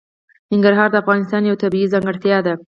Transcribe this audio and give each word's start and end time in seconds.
ننګرهار 0.51 0.89
د 0.91 0.95
افغانستان 1.03 1.41
یوه 1.49 1.61
طبیعي 1.63 1.91
ځانګړتیا 1.93 2.37
ده. 2.45 2.53